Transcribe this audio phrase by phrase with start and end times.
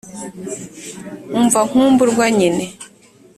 [1.39, 2.63] umva nkumburwa nyine